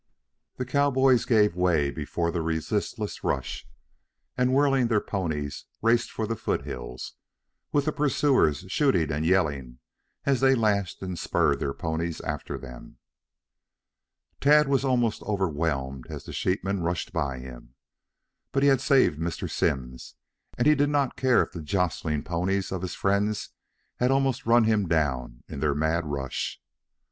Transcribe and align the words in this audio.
The 0.55 0.65
cowboys 0.65 1.25
gave 1.25 1.55
way 1.55 1.91
before 1.91 2.31
the 2.31 2.41
resistless 2.41 3.23
rush, 3.23 3.67
and 4.35 4.51
whirling 4.51 4.87
their 4.87 4.99
ponies, 4.99 5.65
raced 5.79 6.09
for 6.09 6.25
the 6.25 6.35
foothills, 6.35 7.13
with 7.71 7.85
the 7.85 7.91
pursuers 7.91 8.65
shooting 8.67 9.11
and 9.11 9.23
yelling 9.23 9.77
as 10.25 10.39
they 10.39 10.55
lashed 10.55 11.03
and 11.03 11.19
spurred 11.19 11.59
their 11.59 11.75
ponies 11.75 12.19
after 12.21 12.57
them. 12.57 12.97
Tad 14.39 14.67
was 14.67 14.83
almost 14.83 15.21
overwhelmed 15.21 16.07
as 16.09 16.23
the 16.23 16.33
sheepmen 16.33 16.81
rushed 16.81 17.13
by 17.13 17.37
him. 17.37 17.75
But 18.51 18.63
he 18.63 18.69
had 18.69 18.81
saved 18.81 19.19
Mr. 19.19 19.47
Simms 19.47 20.15
and 20.57 20.65
he 20.65 20.73
did 20.73 20.89
not 20.89 21.15
care 21.15 21.43
if 21.43 21.51
the 21.51 21.61
jostling 21.61 22.23
ponies 22.23 22.71
of 22.71 22.81
his 22.81 22.95
friends 22.95 23.49
had 23.97 24.09
almost 24.09 24.47
run 24.47 24.63
him 24.63 24.87
down 24.87 25.43
in 25.47 25.59
their 25.59 25.75
mad 25.75 26.07
rush. 26.07 26.59